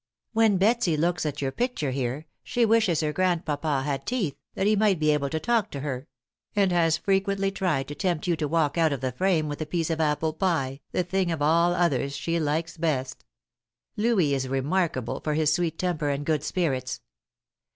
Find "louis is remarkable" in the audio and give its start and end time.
13.95-15.19